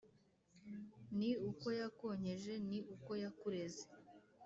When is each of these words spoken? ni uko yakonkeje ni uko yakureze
ni 1.17 1.29
uko 1.49 1.67
yakonkeje 1.79 2.53
ni 2.69 2.79
uko 2.95 3.11
yakureze 3.23 3.83